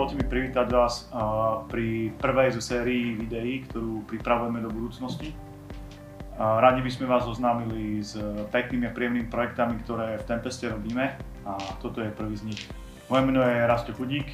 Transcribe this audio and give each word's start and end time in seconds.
dovolte 0.00 0.16
mi 0.16 0.32
privítať 0.32 0.72
vás 0.72 1.12
pri 1.68 2.08
prvej 2.16 2.56
zo 2.56 2.64
sérií 2.64 3.20
videí, 3.20 3.68
ktorú 3.68 4.08
pripravujeme 4.08 4.64
do 4.64 4.72
budúcnosti. 4.72 5.36
Radi 6.40 6.80
by 6.80 6.88
sme 6.88 7.04
vás 7.04 7.28
oznámili 7.28 8.00
s 8.00 8.16
peknými 8.48 8.88
a 8.88 8.96
príjemnými 8.96 9.28
projektami, 9.28 9.76
ktoré 9.84 10.16
v 10.16 10.24
Tempeste 10.24 10.72
robíme 10.72 11.20
a 11.44 11.52
toto 11.84 12.00
je 12.00 12.08
prvý 12.16 12.32
z 12.32 12.48
nich. 12.48 12.60
Moje 13.12 13.28
meno 13.28 13.44
je 13.44 13.68
Rasto 13.68 13.92
Chudík 13.92 14.24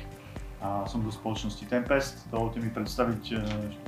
a 0.63 0.87
som 0.87 1.03
do 1.03 1.11
spoločnosti 1.11 1.67
Tempest. 1.67 2.31
Dovolte 2.31 2.63
mi 2.63 2.71
predstaviť 2.71 3.23
e, 3.35 3.37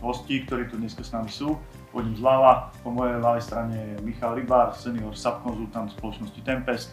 hostí, 0.03 0.43
ktorí 0.51 0.67
tu 0.67 0.83
dnes 0.83 0.99
s 0.99 1.15
nami 1.15 1.31
sú. 1.31 1.63
Pôjdem 1.95 2.19
zľava, 2.19 2.75
po 2.83 2.91
mojej 2.91 3.23
ľavej 3.23 3.43
strane 3.47 3.77
je 3.79 3.95
Michal 4.03 4.35
Rybár, 4.35 4.75
senior 4.75 5.15
subkonzultant 5.15 5.95
spoločnosti 5.95 6.43
Tempest 6.43 6.91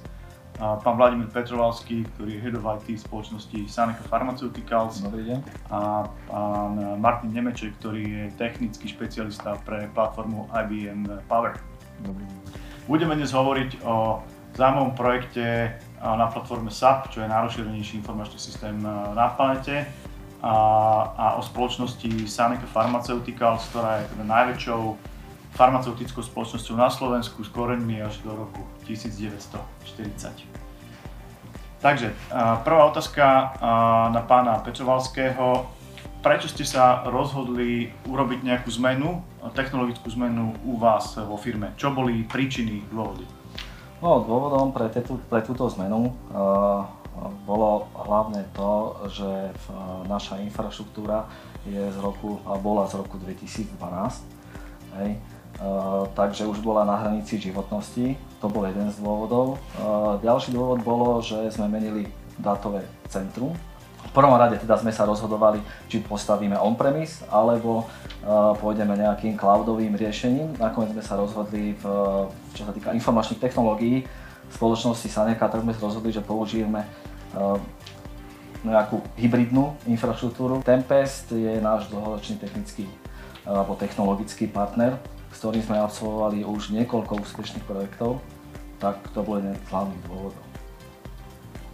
pán 0.60 0.96
Vladimír 0.96 1.28
Petrovalský, 1.28 2.08
ktorý 2.16 2.40
je 2.40 2.42
Head 2.48 2.56
of 2.56 2.66
IT 2.80 3.04
spoločnosti 3.04 3.68
Saneca 3.68 4.04
Pharmaceuticals. 4.08 5.04
Dobrý 5.04 5.28
deň. 5.28 5.40
A 5.72 6.08
pán 6.32 6.74
Martin 7.00 7.36
Nemeček, 7.36 7.76
ktorý 7.84 8.04
je 8.04 8.24
technický 8.40 8.88
špecialista 8.88 9.60
pre 9.68 9.92
platformu 9.92 10.48
IBM 10.56 11.28
Power. 11.28 11.60
Dobrý 12.08 12.24
deň. 12.24 12.40
Budeme 12.88 13.20
dnes 13.20 13.36
hovoriť 13.36 13.84
o 13.84 14.24
zaujímavom 14.56 14.96
projekte 14.96 15.76
na 16.00 16.32
platforme 16.32 16.72
SAP, 16.72 17.12
čo 17.12 17.26
je 17.26 17.28
najrozšírenejší 17.28 18.00
informačný 18.00 18.40
systém 18.40 18.80
na 18.86 19.28
planete 19.36 19.84
a, 20.40 20.56
a 21.18 21.26
o 21.36 21.42
spoločnosti 21.44 22.30
Saneca 22.30 22.70
Pharmaceuticals, 22.70 23.68
ktorá 23.74 24.06
je 24.06 24.16
teda 24.16 24.24
najväčšou 24.24 24.82
farmaceutickou 25.56 26.20
spoločnosťou 26.20 26.76
na 26.76 26.92
Slovensku 26.92 27.42
s 27.42 27.50
koreňmi 27.50 28.04
až 28.04 28.20
do 28.22 28.36
roku 28.36 28.62
1940. 28.84 29.56
Takže 31.80 32.12
prvá 32.68 32.84
otázka 32.92 33.56
na 34.12 34.22
pána 34.26 34.60
Pečovalského. 34.60 35.70
Prečo 36.20 36.50
ste 36.50 36.66
sa 36.66 37.06
rozhodli 37.06 37.94
urobiť 38.10 38.42
nejakú 38.42 38.74
zmenu, 38.82 39.22
technologickú 39.54 40.10
zmenu 40.18 40.58
u 40.66 40.82
vás 40.82 41.14
vo 41.22 41.38
firme? 41.38 41.78
Čo 41.78 41.94
boli 41.94 42.26
príčiny, 42.26 42.82
dôvody? 42.90 43.30
No, 44.02 44.26
dôvodom 44.26 44.74
pre, 44.74 44.90
tetu, 44.90 45.22
pre 45.30 45.46
túto 45.46 45.70
zmenu 45.72 46.10
uh, 46.34 46.84
bolo 47.46 47.88
hlavne 48.10 48.44
to, 48.52 48.98
že 49.08 49.54
v, 49.54 49.66
naša 50.10 50.42
infraštruktúra 50.44 51.30
je 51.64 51.80
z 51.80 51.98
roku, 52.02 52.42
a 52.44 52.58
bola 52.60 52.90
z 52.90 53.00
roku 53.00 53.16
2012. 53.22 53.78
Hej. 55.00 55.22
Uh, 55.56 56.04
takže 56.12 56.44
už 56.44 56.60
bola 56.60 56.84
na 56.84 57.00
hranici 57.00 57.40
životnosti, 57.40 58.20
to 58.44 58.48
bol 58.52 58.68
jeden 58.68 58.92
z 58.92 59.00
dôvodov. 59.00 59.56
Uh, 59.80 60.20
ďalší 60.20 60.52
dôvod 60.52 60.84
bolo, 60.84 61.24
že 61.24 61.48
sme 61.48 61.72
menili 61.72 62.12
dátové 62.36 62.84
centrum. 63.08 63.56
V 64.06 64.12
prvom 64.12 64.36
rade 64.36 64.60
teda 64.60 64.76
sme 64.76 64.92
sa 64.92 65.08
rozhodovali, 65.08 65.64
či 65.88 66.04
postavíme 66.04 66.60
on-premise, 66.60 67.24
alebo 67.32 67.88
uh, 67.88 68.52
pôjdeme 68.60 69.00
nejakým 69.00 69.40
cloudovým 69.40 69.96
riešením. 69.96 70.60
Nakoniec 70.60 70.92
sme 70.92 71.04
sa 71.04 71.16
rozhodli, 71.16 71.72
v, 71.80 71.84
čo 72.52 72.68
sa 72.68 72.76
týka 72.76 72.92
informačných 72.92 73.40
technológií, 73.40 74.04
spoločnosti 74.52 75.08
Saneka, 75.08 75.48
tak 75.48 75.64
sme 75.64 75.72
sa 75.72 75.82
rozhodli, 75.88 76.14
že 76.14 76.22
použijeme 76.22 76.86
nejakú 78.64 79.02
hybridnú 79.18 79.78
infraštruktúru. 79.86 80.64
Tempest 80.66 81.30
je 81.34 81.60
náš 81.60 81.90
dlhoročný 81.92 82.40
technický 82.40 82.88
alebo 83.46 83.78
technologický 83.78 84.50
partner, 84.50 84.98
s 85.36 85.44
ktorým 85.44 85.68
sme 85.68 85.84
absolvovali 85.84 86.48
už 86.48 86.72
niekoľko 86.72 87.20
úspešných 87.28 87.68
projektov, 87.68 88.24
tak 88.80 89.04
to 89.12 89.20
bol 89.20 89.36
jeden 89.36 89.52
z 89.52 89.68
hlavných 89.68 90.04
dôvodov. 90.08 90.44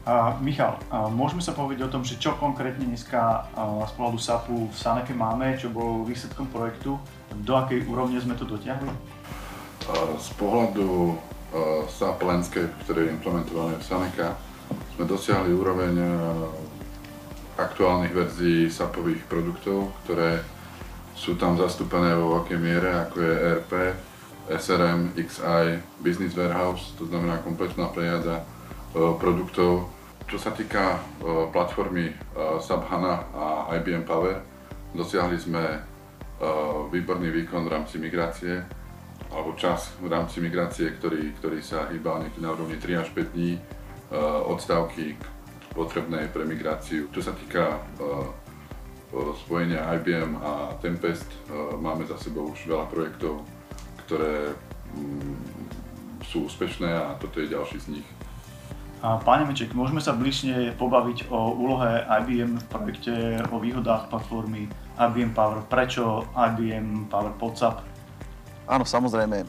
A 0.02 0.34
Michal, 0.42 0.82
a 0.90 1.06
môžeme 1.14 1.46
sa 1.46 1.54
povedať 1.54 1.86
o 1.86 1.94
tom, 1.94 2.02
že 2.02 2.18
čo 2.18 2.34
konkrétne 2.42 2.90
dneska 2.90 3.46
z 3.86 3.92
pohľadu 3.94 4.18
SAPu 4.18 4.66
v 4.66 4.74
Saneke 4.74 5.14
máme, 5.14 5.54
čo 5.62 5.70
bol 5.70 6.02
výsledkom 6.02 6.50
projektu, 6.50 6.98
do 7.46 7.54
akej 7.54 7.86
úrovne 7.86 8.18
sme 8.18 8.34
to 8.34 8.50
dotiahli? 8.50 8.90
Z 10.18 10.30
pohľadu 10.42 11.22
SAP 11.86 12.18
Landscape, 12.26 12.74
ktorý 12.82 13.06
je 13.06 13.14
implementovaný 13.14 13.78
v 13.78 13.86
Saneka, 13.86 14.34
sme 14.98 15.06
dosiahli 15.06 15.54
úroveň 15.54 15.94
aktuálnych 17.62 18.10
verzií 18.10 18.74
SAPových 18.74 19.22
produktov, 19.30 19.94
ktoré 20.02 20.42
sú 21.22 21.38
tam 21.38 21.54
zastúpené 21.54 22.18
vo 22.18 22.42
veľkej 22.42 22.58
miere, 22.58 22.90
ako 22.98 23.22
je 23.22 23.34
ERP, 23.38 23.72
SRM, 24.50 25.14
XI, 25.14 25.78
Business 26.02 26.34
Warehouse, 26.34 26.98
to 26.98 27.06
znamená 27.06 27.38
kompletná 27.46 27.94
prejazda 27.94 28.42
e, 28.42 28.44
produktov. 29.22 29.94
Čo 30.26 30.42
sa 30.42 30.50
týka 30.50 30.98
e, 30.98 31.00
platformy 31.54 32.10
e, 32.10 32.14
SAP 32.58 32.90
HANA 32.90 33.14
a 33.38 33.46
IBM 33.78 34.02
Power, 34.02 34.42
dosiahli 34.98 35.38
sme 35.38 35.94
výborný 36.90 37.30
výkon 37.30 37.70
v 37.70 37.74
rámci 37.78 38.02
migrácie, 38.02 38.66
alebo 39.30 39.54
čas 39.54 39.94
v 40.02 40.10
rámci 40.10 40.42
migrácie, 40.42 40.90
ktorý, 40.98 41.38
ktorý 41.38 41.62
sa 41.62 41.86
hýbal 41.94 42.26
niekde 42.26 42.42
na 42.42 42.50
úrovni 42.50 42.82
3 42.82 42.98
až 42.98 43.14
5 43.14 43.38
dní 43.38 43.62
odstávky 44.50 45.22
potrebnej 45.78 46.34
pre 46.34 46.42
migráciu. 46.50 47.14
Čo 47.14 47.30
sa 47.30 47.38
týka 47.38 47.86
spojenia 49.44 49.84
IBM 50.00 50.40
a 50.40 50.76
Tempest 50.80 51.28
máme 51.80 52.08
za 52.08 52.16
sebou 52.16 52.52
už 52.52 52.64
veľa 52.68 52.88
projektov, 52.88 53.44
ktoré 54.08 54.56
mm, 54.96 55.36
sú 56.32 56.48
úspešné 56.48 56.88
a 56.88 57.20
toto 57.20 57.44
je 57.44 57.52
ďalší 57.52 57.78
z 57.84 57.88
nich. 58.00 58.08
Pane 59.02 59.50
Meček, 59.50 59.74
môžeme 59.74 59.98
sa 59.98 60.14
bližšie 60.14 60.78
pobaviť 60.78 61.34
o 61.34 61.58
úlohe 61.58 62.06
IBM 62.06 62.62
v 62.62 62.66
projekte, 62.70 63.14
o 63.50 63.58
výhodách 63.58 64.14
platformy 64.14 64.70
IBM 64.94 65.34
Power. 65.34 65.66
Prečo 65.66 66.30
IBM 66.38 67.10
Power 67.10 67.34
PodSap? 67.34 67.82
Áno, 68.70 68.86
samozrejme. 68.86 69.42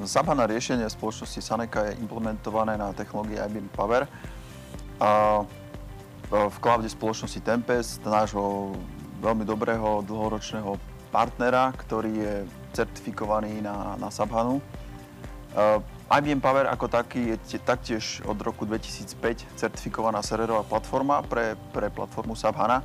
Zabhaná 0.00 0.48
riešenie 0.48 0.88
spoločnosti 0.88 1.38
Saneca 1.44 1.84
je 1.84 2.00
implementované 2.00 2.80
na 2.80 2.96
technológii 2.96 3.38
IBM 3.44 3.68
Power. 3.76 4.08
A 4.96 5.44
v 6.32 6.56
cloude 6.64 6.88
spoločnosti 6.88 7.44
Tempest, 7.44 8.00
nášho 8.08 8.72
veľmi 9.24 9.48
dobrého 9.48 10.04
dlhoročného 10.04 10.76
partnera, 11.08 11.72
ktorý 11.72 12.12
je 12.12 12.34
certifikovaný 12.76 13.64
na, 13.64 13.96
na 13.96 14.12
Sabhanu. 14.12 14.60
Uh, 15.54 15.80
IBM 16.12 16.44
Power 16.44 16.68
ako 16.68 16.92
taký 16.92 17.32
je 17.32 17.58
taktiež 17.62 18.20
od 18.28 18.36
roku 18.44 18.68
2005 18.68 19.56
certifikovaná 19.56 20.20
serverová 20.20 20.60
platforma 20.68 21.24
pre, 21.24 21.56
pre 21.72 21.88
platformu 21.88 22.36
Sabhana. 22.36 22.84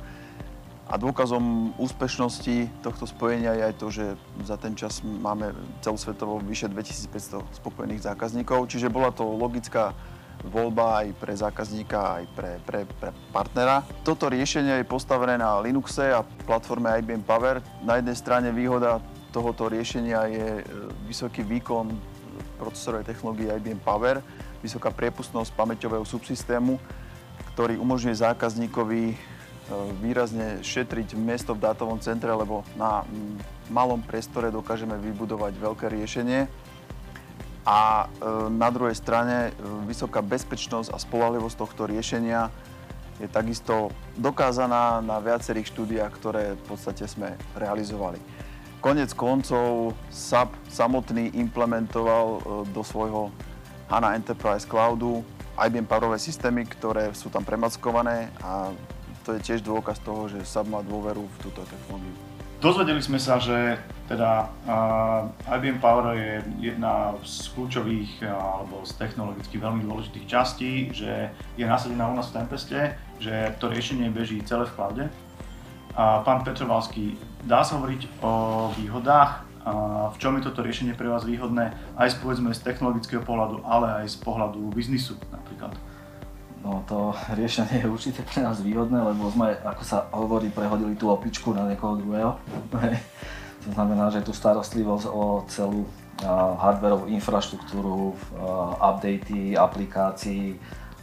A 0.90 0.98
dôkazom 0.98 1.70
úspešnosti 1.78 2.66
tohto 2.82 3.06
spojenia 3.06 3.54
je 3.54 3.62
aj 3.62 3.74
to, 3.78 3.86
že 3.94 4.04
za 4.42 4.58
ten 4.58 4.74
čas 4.74 5.06
máme 5.06 5.54
celosvetovo 5.84 6.42
vyše 6.42 6.66
2500 6.66 7.46
spokojných 7.62 8.02
zákazníkov, 8.02 8.66
čiže 8.66 8.90
bola 8.90 9.14
to 9.14 9.22
logická 9.22 9.94
voľba 10.46 11.04
aj 11.04 11.06
pre 11.20 11.32
zákazníka, 11.36 12.22
aj 12.22 12.24
pre, 12.32 12.52
pre, 12.64 12.80
pre 12.88 13.10
partnera. 13.32 13.84
Toto 14.00 14.32
riešenie 14.32 14.80
je 14.80 14.88
postavené 14.88 15.36
na 15.36 15.60
Linuxe 15.60 16.08
a 16.08 16.24
platforme 16.48 16.88
IBM 17.00 17.24
Power. 17.28 17.60
Na 17.84 18.00
jednej 18.00 18.16
strane 18.16 18.48
výhoda 18.48 19.04
tohoto 19.30 19.68
riešenia 19.68 20.26
je 20.32 20.48
e, 20.60 20.64
vysoký 21.06 21.44
výkon 21.44 21.92
procesorovej 22.56 23.08
technológie 23.08 23.52
IBM 23.52 23.80
Power, 23.84 24.24
vysoká 24.60 24.92
priepustnosť 24.92 25.56
pamäťového 25.56 26.04
subsystému, 26.04 26.76
ktorý 27.54 27.76
umožňuje 27.76 28.16
zákazníkovi 28.16 29.02
e, 29.12 29.16
výrazne 30.00 30.64
šetriť 30.64 31.16
miesto 31.20 31.52
v 31.52 31.64
dátovom 31.68 32.00
centre, 32.00 32.32
lebo 32.32 32.64
na 32.80 33.04
malom 33.68 34.00
priestore 34.02 34.48
dokážeme 34.48 34.96
vybudovať 34.98 35.52
veľké 35.56 35.86
riešenie 35.92 36.69
a 37.64 38.08
e, 38.08 38.48
na 38.48 38.68
druhej 38.72 38.96
strane 38.96 39.50
e, 39.50 39.62
vysoká 39.84 40.24
bezpečnosť 40.24 40.92
a 40.92 40.96
spolahlivosť 40.96 41.56
tohto 41.60 41.82
riešenia 41.84 42.48
je 43.20 43.28
takisto 43.28 43.92
dokázaná 44.16 45.04
na 45.04 45.20
viacerých 45.20 45.68
štúdiách, 45.68 46.12
ktoré 46.16 46.44
v 46.56 46.64
podstate 46.64 47.04
sme 47.04 47.36
realizovali. 47.52 48.16
Konec 48.80 49.12
koncov 49.12 49.92
SAP 50.08 50.56
samotný 50.72 51.36
implementoval 51.36 52.26
e, 52.32 52.40
do 52.72 52.80
svojho 52.80 53.28
HANA 53.92 54.16
Enterprise 54.16 54.64
Cloudu 54.64 55.20
IBM 55.60 55.84
Powerové 55.84 56.16
systémy, 56.16 56.64
ktoré 56.64 57.12
sú 57.12 57.28
tam 57.28 57.44
premackované 57.44 58.32
a 58.40 58.72
to 59.28 59.36
je 59.36 59.44
tiež 59.44 59.60
dôkaz 59.60 60.00
toho, 60.00 60.32
že 60.32 60.48
SAP 60.48 60.72
má 60.72 60.80
dôveru 60.80 61.28
v 61.28 61.36
túto 61.44 61.60
technológiu. 61.68 62.29
Dozvedeli 62.60 63.00
sme 63.00 63.16
sa, 63.16 63.40
že 63.40 63.80
teda 64.04 64.52
uh, 64.68 65.32
IBM 65.48 65.80
Power 65.80 66.12
je 66.12 66.44
jedna 66.60 67.16
z 67.24 67.48
kľúčových 67.56 68.20
alebo 68.28 68.84
z 68.84 69.00
technologicky 69.00 69.56
veľmi 69.56 69.80
dôležitých 69.88 70.28
častí, 70.28 70.92
že 70.92 71.32
je 71.56 71.64
nasadená 71.64 72.12
u 72.12 72.14
nás 72.20 72.28
v 72.28 72.44
Tempeste, 72.44 73.00
že 73.16 73.56
to 73.56 73.72
riešenie 73.72 74.12
beží 74.12 74.44
celé 74.44 74.68
v 74.68 74.76
cloude. 74.76 75.04
A 75.96 76.20
pán 76.20 76.44
Petrovalský, 76.44 77.16
dá 77.48 77.64
sa 77.64 77.80
hovoriť 77.80 78.20
o 78.20 78.68
výhodách, 78.76 79.48
a 79.60 80.08
v 80.12 80.16
čom 80.20 80.36
je 80.36 80.44
toto 80.44 80.60
riešenie 80.60 80.96
pre 80.96 81.08
vás 81.08 81.24
výhodné 81.24 81.72
aj 81.96 82.12
z, 82.12 82.16
povedzme, 82.20 82.52
z 82.52 82.60
technologického 82.64 83.20
pohľadu, 83.24 83.64
ale 83.64 84.04
aj 84.04 84.16
z 84.16 84.16
pohľadu 84.20 84.72
biznisu 84.72 85.16
napríklad? 85.32 85.76
No 86.60 86.84
to 86.84 87.16
riešenie 87.38 87.84
je 87.84 87.88
určite 87.88 88.20
pre 88.24 88.44
nás 88.44 88.60
výhodné, 88.60 89.00
lebo 89.00 89.32
sme, 89.32 89.56
ako 89.64 89.82
sa 89.84 90.06
hovorí, 90.12 90.52
prehodili 90.52 90.96
tú 90.96 91.08
opičku 91.08 91.56
na 91.56 91.64
niekoho 91.64 91.96
druhého. 91.96 92.36
to 93.64 93.70
znamená, 93.72 94.12
že 94.12 94.24
tú 94.24 94.32
starostlivosť 94.32 95.06
o 95.08 95.44
celú 95.48 95.88
hardwareovú 96.60 97.08
infraštruktúru, 97.08 98.12
updaty 98.76 99.56
aplikácií 99.56 100.60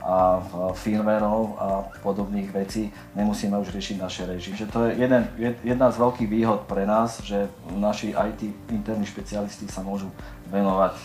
a 0.08 0.40
firmwareov 0.72 1.58
a 1.58 1.68
podobných 2.00 2.54
vecí 2.54 2.94
nemusíme 3.18 3.58
už 3.60 3.76
riešiť 3.76 3.98
naše 3.98 4.24
režim. 4.30 4.56
Že 4.56 4.66
to 4.72 4.80
je 4.88 4.92
jeden, 5.04 5.24
jedna 5.66 5.92
z 5.92 6.00
veľkých 6.00 6.30
výhod 6.30 6.60
pre 6.70 6.86
nás, 6.86 7.20
že 7.26 7.50
naši 7.76 8.14
IT 8.14 8.72
interní 8.72 9.04
špecialisti 9.04 9.68
sa 9.68 9.82
môžu 9.84 10.08
venovať 10.48 10.96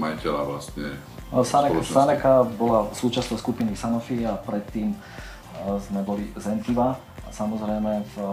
majiteľa 0.00 0.42
vlastne 0.48 0.96
Saneka, 1.30 1.82
Saneka 1.82 2.32
bola 2.54 2.86
súčasťou 2.94 3.34
skupiny 3.34 3.74
Sanofi 3.74 4.22
a 4.22 4.38
predtým 4.38 4.94
e, 4.94 4.98
sme 5.82 6.00
boli 6.06 6.30
Zentiva 6.38 6.94
a 7.26 7.28
samozrejme 7.34 7.92
v, 8.06 8.14
e, 8.14 8.26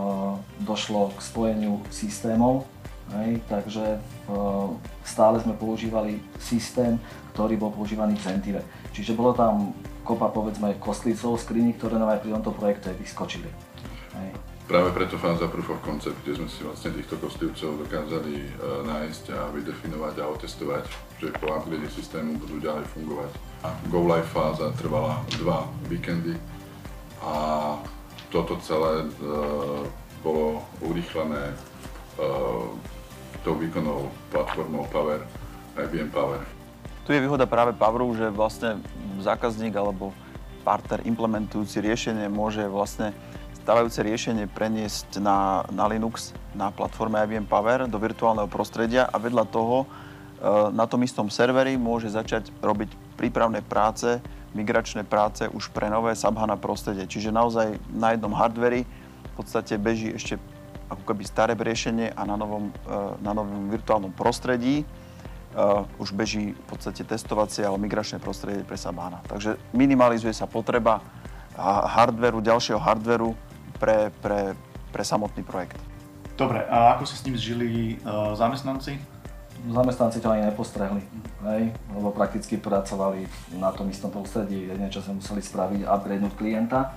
došlo 0.62 1.10
k 1.18 1.20
spojeniu 1.26 1.82
systémov, 1.90 2.70
hej, 3.18 3.42
takže 3.50 3.98
v, 4.30 4.78
stále 5.02 5.42
sme 5.42 5.58
používali 5.58 6.22
systém, 6.38 7.02
ktorý 7.34 7.58
bol 7.58 7.74
používaný 7.74 8.14
v 8.22 8.26
Zentive. 8.30 8.62
Čiže 8.94 9.18
bolo 9.18 9.34
tam 9.34 9.74
kopa 10.06 10.30
povedzme 10.30 10.78
kostlícov, 10.78 11.42
skriní, 11.42 11.74
ktoré 11.74 11.98
nám 11.98 12.14
aj 12.14 12.22
pri 12.22 12.30
tomto 12.38 12.52
projekte 12.54 12.94
vyskočili. 12.94 13.73
Práve 14.64 14.96
preto 14.96 15.20
fáza 15.20 15.52
Proof 15.52 15.76
of 15.76 15.84
Concept, 15.84 16.16
kde 16.24 16.40
sme 16.40 16.48
si 16.48 16.64
vlastne 16.64 16.96
týchto 16.96 17.20
kostlivcov 17.20 17.84
dokázali 17.84 18.36
uh, 18.40 18.80
nájsť 18.88 19.26
a 19.36 19.52
vydefinovať 19.52 20.16
a 20.24 20.32
otestovať, 20.32 20.84
že 21.20 21.36
po 21.36 21.52
upgrade 21.52 21.92
systému 21.92 22.40
budú 22.40 22.64
ďalej 22.64 22.88
fungovať. 22.96 23.32
A 23.68 23.76
Go 23.92 24.08
Live 24.08 24.32
fáza 24.32 24.72
trvala 24.80 25.20
dva 25.36 25.68
víkendy 25.92 26.40
a 27.20 27.36
toto 28.32 28.56
celé 28.64 29.04
uh, 29.04 29.84
bolo 30.24 30.64
urýchlené 30.80 31.52
uh, 32.24 32.72
tou 33.44 33.60
výkonnou 33.60 34.08
platformou 34.32 34.88
Power, 34.88 35.28
IBM 35.76 36.08
Power. 36.08 36.40
Tu 37.04 37.12
je 37.12 37.20
výhoda 37.20 37.44
práve 37.44 37.76
Poweru, 37.76 38.16
že 38.16 38.32
vlastne 38.32 38.80
zákazník 39.20 39.76
alebo 39.76 40.16
partner 40.64 41.04
implementujúci 41.04 41.84
riešenie 41.84 42.32
môže 42.32 42.64
vlastne 42.72 43.12
stávajúce 43.64 44.04
riešenie 44.04 44.52
preniesť 44.52 45.24
na, 45.24 45.64
na 45.72 45.88
Linux, 45.88 46.36
na 46.52 46.68
platforme 46.68 47.16
IBM 47.24 47.48
Power 47.48 47.88
do 47.88 47.96
virtuálneho 47.96 48.52
prostredia 48.52 49.08
a 49.08 49.16
vedľa 49.16 49.48
toho 49.48 49.88
e, 49.88 49.88
na 50.76 50.84
tom 50.84 51.00
istom 51.00 51.32
serveri 51.32 51.80
môže 51.80 52.12
začať 52.12 52.52
robiť 52.60 52.92
prípravné 53.16 53.64
práce, 53.64 54.20
migračné 54.52 55.08
práce 55.08 55.48
už 55.48 55.72
pre 55.72 55.88
nové 55.88 56.12
SAP 56.12 56.44
prostredie. 56.60 57.08
Čiže 57.08 57.32
naozaj 57.32 57.80
na 57.88 58.12
jednom 58.12 58.36
hardveri 58.36 58.84
v 58.84 59.34
podstate 59.40 59.80
beží 59.80 60.12
ešte 60.12 60.36
ako 60.92 61.16
keby 61.16 61.24
staré 61.24 61.56
riešenie 61.56 62.12
a 62.12 62.22
na 62.28 62.36
novom, 62.36 62.68
e, 62.68 62.92
na 63.24 63.32
novom 63.32 63.72
virtuálnom 63.72 64.12
prostredí 64.12 64.84
uh, 65.56 65.88
už 65.98 66.12
beží 66.12 66.52
v 66.52 66.66
podstate 66.68 67.08
testovacie 67.08 67.64
alebo 67.64 67.80
migračné 67.80 68.20
prostredie 68.20 68.68
pre 68.68 68.76
SAP 68.76 69.00
Takže 69.32 69.56
minimalizuje 69.72 70.36
sa 70.36 70.52
potreba 70.52 71.00
hardveru, 71.58 72.42
ďalšieho 72.42 72.82
hardveru 72.82 73.53
pre, 73.84 74.16
pre, 74.24 74.56
pre 74.96 75.04
samotný 75.04 75.44
projekt. 75.44 75.76
Dobre, 76.40 76.64
a 76.72 76.96
ako 76.96 77.04
sa 77.04 77.20
s 77.20 77.28
ním 77.28 77.36
zžili 77.36 78.00
uh, 78.00 78.32
zamestnanci? 78.32 78.96
Zamestnanci 79.68 80.24
to 80.24 80.32
ani 80.32 80.48
nepostrehli, 80.48 81.04
hej, 81.52 81.64
lebo 81.92 82.16
prakticky 82.16 82.56
pracovali 82.56 83.28
na 83.60 83.76
tom 83.76 83.92
istom 83.92 84.08
prostredí. 84.08 84.72
Jedine, 84.72 84.88
čo 84.88 85.04
sme 85.04 85.20
museli 85.20 85.44
spraviť, 85.44 85.84
upgrade 85.84 86.32
klienta 86.40 86.96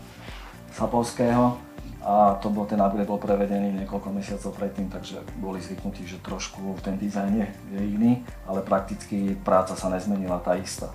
sapovského 0.75 1.59
a 2.06 2.38
to 2.38 2.50
bol, 2.55 2.67
ten 2.67 2.79
upgrade 2.79 3.11
bol 3.11 3.19
prevedený 3.19 3.83
niekoľko 3.83 4.09
mesiacov 4.15 4.55
predtým, 4.55 4.87
takže 4.87 5.23
boli 5.43 5.59
zvyknutí, 5.59 6.06
že 6.06 6.23
trošku 6.23 6.79
ten 6.87 6.99
dizajn 6.99 7.33
je, 7.35 7.47
je 7.77 7.83
iný, 7.83 8.12
ale 8.47 8.62
prakticky 8.62 9.35
práca 9.43 9.75
sa 9.75 9.91
nezmenila 9.91 10.38
tá 10.38 10.55
istá. 10.55 10.91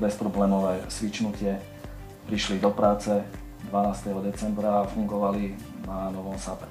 bezproblémové 0.00 0.84
svičnutie, 0.88 1.56
prišli 2.28 2.60
do 2.60 2.70
práce, 2.72 3.24
12. 3.70 4.26
decembra 4.26 4.82
fungovali 4.90 5.54
na 5.86 6.10
novom 6.10 6.38
SAPE. 6.38 6.66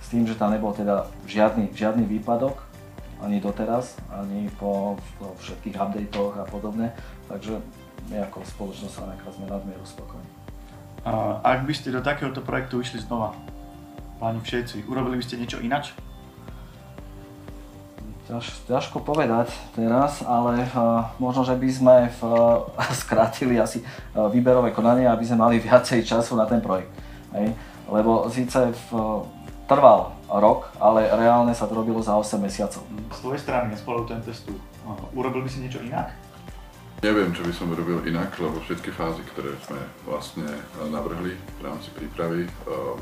S 0.00 0.06
tým, 0.12 0.28
že 0.28 0.38
tam 0.38 0.52
nebol 0.52 0.70
teda 0.76 1.08
žiadny, 1.26 1.72
žiadny 1.74 2.04
výpadok, 2.06 2.62
ani 3.18 3.40
doteraz, 3.40 3.96
ani 4.12 4.52
po, 4.60 5.00
všetkých 5.40 5.76
updatech 5.76 6.36
a 6.36 6.44
podobne, 6.46 6.92
takže 7.26 7.58
my 8.12 8.22
ako 8.28 8.44
spoločnosť 8.44 8.92
Saneka 8.92 9.26
sme 9.32 9.48
nadmieru 9.48 9.82
spokojní. 9.82 10.30
Ak 11.42 11.64
by 11.64 11.72
ste 11.74 11.94
do 11.94 12.04
takéhoto 12.04 12.44
projektu 12.44 12.78
išli 12.78 13.00
znova, 13.02 13.34
páni 14.20 14.42
všetci, 14.42 14.84
urobili 14.86 15.18
by 15.18 15.24
ste 15.24 15.40
niečo 15.40 15.58
inač? 15.64 15.96
Ťaž, 18.26 18.66
ťažko 18.66 19.06
povedať 19.06 19.54
teraz, 19.78 20.18
ale 20.26 20.66
uh, 20.74 21.14
možno, 21.22 21.46
že 21.46 21.54
by 21.54 21.68
sme 21.70 21.96
uh, 22.10 22.66
skrátili 23.06 23.54
asi 23.54 23.86
uh, 23.86 24.26
výberové 24.26 24.74
konanie, 24.74 25.06
aby 25.06 25.22
sme 25.22 25.46
mali 25.46 25.62
viacej 25.62 26.02
času 26.02 26.34
na 26.34 26.42
ten 26.42 26.58
projekt. 26.58 26.90
Hej? 27.30 27.54
Lebo 27.86 28.26
síce 28.26 28.74
uh, 28.74 29.22
trval 29.70 30.10
rok, 30.26 30.74
ale 30.82 31.06
reálne 31.06 31.54
sa 31.54 31.70
to 31.70 31.78
robilo 31.78 32.02
za 32.02 32.18
8 32.18 32.42
mesiacov. 32.42 32.82
Z 33.14 33.20
tvojej 33.22 33.38
strany, 33.46 33.78
spolu 33.78 34.02
ten 34.10 34.18
testu, 34.26 34.58
uh, 34.58 34.98
urobil 35.14 35.46
by 35.46 35.50
si 35.50 35.62
niečo 35.62 35.78
inak? 35.86 36.10
Neviem, 37.06 37.30
čo 37.30 37.46
by 37.46 37.54
som 37.54 37.70
robil 37.70 38.02
inak, 38.10 38.34
lebo 38.42 38.58
všetky 38.58 38.90
fázy, 38.90 39.22
ktoré 39.30 39.54
sme 39.70 39.78
vlastne 40.02 40.48
navrhli 40.90 41.38
v 41.38 41.60
rámci 41.60 41.92
prípravy, 41.92 42.48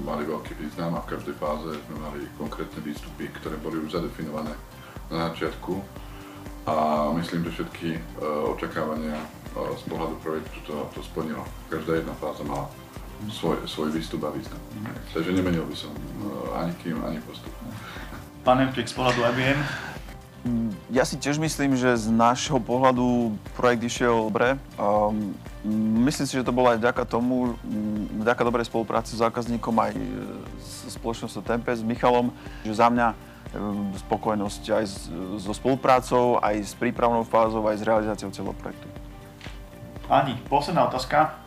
mali 0.03 0.27
veľký 0.27 0.59
význam 0.59 0.99
a 0.99 1.05
v 1.07 1.15
každej 1.15 1.39
fáze 1.39 1.79
sme 1.79 2.03
mali 2.03 2.27
konkrétne 2.35 2.83
výstupy, 2.83 3.31
ktoré 3.39 3.55
boli 3.63 3.79
už 3.79 3.95
zadefinované 3.95 4.51
na 5.15 5.31
začiatku 5.31 5.79
a 6.67 6.75
myslím, 7.15 7.47
že 7.47 7.51
všetky 7.51 7.89
uh, 7.95 8.51
očakávania 8.59 9.15
uh, 9.15 9.71
z 9.79 9.83
pohľadu 9.87 10.17
projektu 10.19 10.59
to, 10.67 10.91
to 10.91 11.01
splnilo. 11.07 11.47
Každá 11.71 12.03
jedna 12.03 12.15
fáza 12.19 12.43
mala 12.43 12.67
svoj, 13.31 13.63
svoj 13.65 13.95
výstup 13.95 14.27
a 14.27 14.35
význam. 14.35 14.59
Takže 15.15 15.31
nemenil 15.31 15.63
by 15.71 15.77
som 15.79 15.93
uh, 15.95 16.59
ani 16.59 16.75
kým, 16.83 16.99
ani 17.07 17.23
postup. 17.23 17.53
Pán 18.43 18.61
Empik, 18.61 18.91
z 18.91 18.97
pohľadu 18.99 19.25
IBM? 19.25 19.61
Ja 20.93 21.09
si 21.09 21.17
tiež 21.17 21.41
myslím, 21.41 21.73
že 21.73 21.97
z 21.97 22.13
nášho 22.13 22.61
pohľadu 22.61 23.33
projekt 23.57 23.81
išiel 23.89 24.29
dobre. 24.29 24.61
Um, 24.77 25.33
myslím 26.05 26.29
si, 26.29 26.37
že 26.37 26.45
to 26.45 26.53
bolo 26.53 26.69
aj 26.69 26.85
vďaka 26.85 27.09
tomu, 27.09 27.57
mm, 27.65 28.21
vďaka 28.21 28.43
dobrej 28.45 28.69
spolupráci 28.69 29.17
s 29.17 29.25
zákazníkom 29.25 29.73
aj 29.73 29.97
s 30.61 30.93
spoločnosťou 31.01 31.41
Tempest, 31.41 31.81
s 31.81 31.89
Michalom, 31.89 32.29
že 32.61 32.77
za 32.77 32.93
mňa 32.93 33.17
spokojnosť 34.07 34.63
aj 34.75 34.85
so 35.39 35.53
spoluprácou, 35.55 36.43
aj 36.43 36.55
s 36.61 36.73
prípravnou 36.75 37.23
fázou, 37.23 37.63
aj 37.71 37.79
s 37.79 37.87
realizáciou 37.87 38.31
celého 38.35 38.57
projektu. 38.59 38.87
Ani, 40.11 40.37
posledná 40.51 40.85
otázka. 40.91 41.39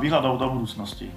Výhľadov 0.00 0.40
do 0.40 0.46
budúcnosti. 0.56 1.12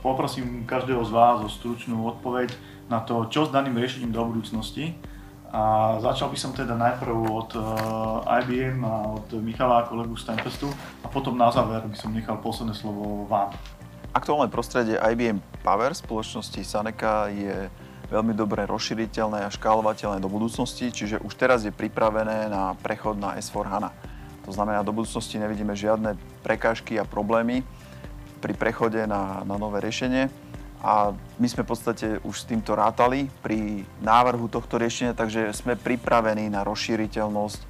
Poprosím 0.00 0.64
každého 0.64 1.04
z 1.04 1.12
vás 1.12 1.44
o 1.44 1.48
stručnú 1.50 2.08
odpoveď 2.08 2.54
na 2.88 3.04
to, 3.04 3.28
čo 3.28 3.44
s 3.44 3.52
daným 3.52 3.76
riešením 3.76 4.14
do 4.14 4.24
budúcnosti. 4.24 4.96
A 5.50 5.98
začal 5.98 6.30
by 6.30 6.38
som 6.38 6.54
teda 6.54 6.78
najprv 6.78 7.14
od 7.26 7.50
IBM 8.22 8.86
a 8.86 9.18
od 9.18 9.26
Michala, 9.42 9.82
kolegu 9.90 10.14
z 10.14 10.30
Tempestu 10.30 10.70
a 11.02 11.10
potom 11.10 11.34
na 11.34 11.50
záver 11.50 11.82
by 11.82 11.98
som 11.98 12.14
nechal 12.14 12.38
posledné 12.38 12.70
slovo 12.70 13.26
vám. 13.26 13.50
Aktuálne 14.14 14.46
prostredie 14.46 14.94
IBM 14.94 15.42
Power 15.66 15.90
spoločnosti 15.90 16.62
Saneka 16.62 17.28
je 17.34 17.66
veľmi 18.10 18.34
dobre 18.34 18.66
rozšíriteľné 18.66 19.46
a 19.46 19.54
škálovateľné 19.54 20.18
do 20.18 20.26
budúcnosti, 20.26 20.90
čiže 20.90 21.22
už 21.22 21.32
teraz 21.38 21.62
je 21.62 21.70
pripravené 21.70 22.50
na 22.50 22.74
prechod 22.82 23.16
na 23.16 23.38
S4 23.38 23.64
HANA. 23.70 23.90
To 24.44 24.50
znamená, 24.50 24.82
do 24.82 24.90
budúcnosti 24.90 25.38
nevidíme 25.38 25.78
žiadne 25.78 26.18
prekážky 26.42 26.98
a 26.98 27.06
problémy 27.06 27.62
pri 28.42 28.52
prechode 28.58 28.98
na, 29.06 29.46
na 29.46 29.54
nové 29.54 29.78
riešenie. 29.78 30.26
A 30.80 31.12
my 31.36 31.46
sme 31.46 31.62
v 31.62 31.70
podstate 31.70 32.06
už 32.24 32.34
s 32.40 32.48
týmto 32.48 32.72
rátali 32.72 33.28
pri 33.44 33.84
návrhu 34.00 34.48
tohto 34.48 34.80
riešenia, 34.80 35.12
takže 35.12 35.52
sme 35.52 35.76
pripravení 35.76 36.48
na 36.48 36.64
rozšíriteľnosť 36.64 37.60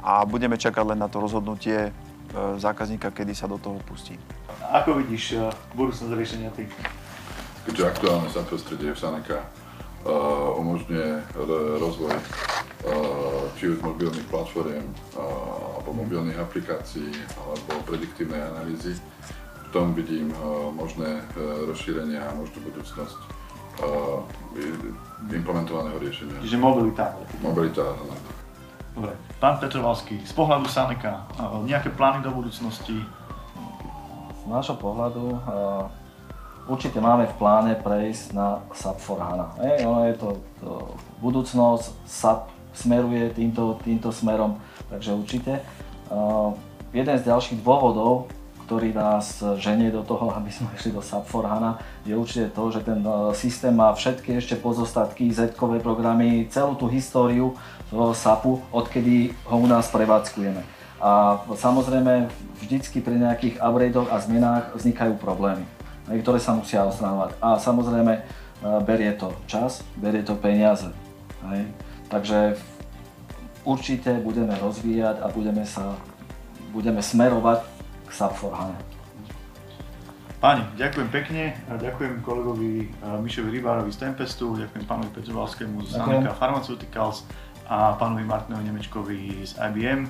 a 0.00 0.24
budeme 0.24 0.56
čakať 0.56 0.82
len 0.82 0.98
na 0.98 1.06
to 1.06 1.20
rozhodnutie 1.20 1.78
e, 1.86 1.90
zákazníka, 2.56 3.12
kedy 3.12 3.36
sa 3.36 3.44
do 3.44 3.60
toho 3.60 3.76
pustí. 3.84 4.16
Ako 4.72 5.04
vidíš 5.04 5.36
e, 5.36 5.52
budúcnosť 5.76 6.16
riešenia 6.16 6.48
ty? 6.56 6.64
Keďže 7.68 7.92
aktuálne 7.92 8.28
sa 8.32 8.40
prostredie 8.40 8.96
v 8.96 8.98
Saneka 8.98 9.44
umožňuje 10.56 11.10
rozvoj 11.82 12.14
uh, 12.14 12.22
či 13.58 13.74
už 13.74 13.82
mobilných 13.82 14.26
platform 14.30 14.86
uh, 15.18 15.78
alebo 15.78 15.90
mobilných 15.90 16.38
aplikácií 16.38 17.10
alebo 17.34 17.82
prediktívnej 17.86 18.38
analýzy, 18.38 18.94
v 19.66 19.68
tom 19.74 19.92
vidím 19.98 20.30
uh, 20.36 20.70
možné 20.70 21.20
uh, 21.34 21.66
rozšírenie 21.66 22.18
a 22.22 22.30
možnú 22.38 22.62
budúcnosť 22.70 23.18
uh, 23.82 24.22
implementovaného 25.26 25.98
riešenia. 25.98 26.38
Čiže 26.40 26.58
mobilita. 26.58 27.12
Mobilita, 27.42 27.82
áno. 27.82 28.14
Dobre. 28.96 29.12
Pán 29.36 29.60
Petrovalský, 29.60 30.24
z 30.24 30.32
pohľadu 30.32 30.64
Saneka, 30.72 31.28
nejaké 31.68 31.92
plány 31.92 32.24
do 32.24 32.32
budúcnosti? 32.32 32.96
Z 34.32 34.44
nášho 34.48 34.80
pohľadu 34.80 35.36
určite 36.66 36.98
máme 36.98 37.26
v 37.30 37.38
pláne 37.38 37.72
prejsť 37.78 38.34
na 38.34 38.62
SAP 38.74 38.98
for 38.98 39.18
HANA. 39.22 39.54
Hey, 39.62 39.86
ono 39.86 40.06
je 40.06 40.14
to, 40.18 40.28
to 40.62 40.70
budúcnosť, 41.22 41.84
SAP 42.06 42.40
smeruje 42.76 43.32
týmto, 43.32 43.78
týmto 43.80 44.12
smerom, 44.12 44.58
takže 44.90 45.16
určite. 45.16 45.64
Uh, 46.10 46.52
jeden 46.92 47.16
z 47.16 47.26
ďalších 47.26 47.62
dôvodov, 47.62 48.28
ktorý 48.66 48.90
nás 48.90 49.38
ženie 49.62 49.94
do 49.94 50.02
toho, 50.02 50.34
aby 50.34 50.50
sme 50.50 50.66
išli 50.74 50.90
do 50.90 50.98
SAP 50.98 51.30
for 51.30 51.46
HANA, 51.46 51.78
je 52.02 52.18
určite 52.18 52.50
to, 52.50 52.74
že 52.74 52.82
ten 52.82 52.98
systém 53.32 53.70
má 53.70 53.94
všetky 53.94 54.42
ešte 54.42 54.58
pozostatky, 54.58 55.30
Z-kové 55.30 55.78
programy, 55.78 56.50
celú 56.50 56.74
tú 56.74 56.90
históriu 56.90 57.54
SAPu, 57.94 58.58
odkedy 58.74 59.30
ho 59.46 59.56
u 59.62 59.66
nás 59.70 59.86
prevádzkujeme. 59.94 60.66
A 60.98 61.38
samozrejme, 61.54 62.26
vždycky 62.58 62.98
pri 62.98 63.20
nejakých 63.22 63.62
upgradeoch 63.62 64.10
a 64.10 64.18
zmenách 64.18 64.74
vznikajú 64.74 65.14
problémy 65.20 65.62
ktoré 66.10 66.38
sa 66.38 66.54
musia 66.54 66.86
odstraňovať. 66.86 67.34
A 67.42 67.58
samozrejme 67.58 68.12
e, 68.14 68.22
berie 68.86 69.10
to 69.18 69.34
čas, 69.50 69.82
berie 69.98 70.22
to 70.22 70.38
peniaze. 70.38 70.86
Hej. 71.50 71.66
Takže 72.06 72.38
určite 73.66 74.22
budeme 74.22 74.54
rozvíjať 74.54 75.18
a 75.22 75.26
budeme, 75.30 75.66
sa, 75.66 75.98
budeme 76.70 77.02
smerovať 77.02 77.66
k 78.06 78.10
SAP 78.14 78.32
for 78.38 78.54
HANA. 78.54 78.78
Páni, 80.36 80.62
ďakujem 80.78 81.08
pekne. 81.10 81.58
Ďakujem 81.66 82.22
kolegovi 82.22 82.86
e, 82.86 83.08
Mišovi 83.18 83.50
Rybárovi 83.50 83.90
z 83.90 84.06
Tempestu, 84.06 84.54
ďakujem 84.54 84.84
pánovi 84.86 85.10
Petrovalskému 85.10 85.82
z 85.82 85.98
Saneka 85.98 86.32
Pharmaceuticals 86.38 87.26
a 87.66 87.98
pánovi 87.98 88.22
Martinovi 88.22 88.62
Nemečkovi 88.62 89.42
z 89.42 89.58
IBM. 89.58 90.06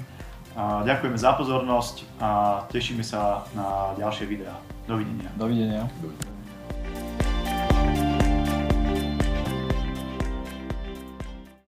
Ďakujeme 0.56 1.18
za 1.20 1.36
pozornosť 1.36 1.96
a 2.16 2.30
tešíme 2.72 3.04
sa 3.04 3.44
na 3.52 3.92
ďalšie 4.00 4.24
videá. 4.24 4.75
Dovidenia. 4.86 5.30
Dovidenia. 5.36 5.90
Dovidenia. 6.00 6.35